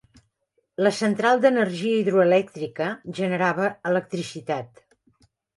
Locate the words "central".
0.99-1.43